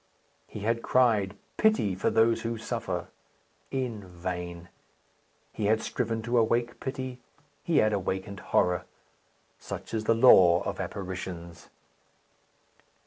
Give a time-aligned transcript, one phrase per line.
[0.47, 3.09] He had cried, "Pity for those who suffer."
[3.69, 4.69] In vain!
[5.53, 7.19] He had striven to awake pity;
[7.63, 8.85] he had awakened horror.
[9.59, 11.69] Such is the law of apparitions.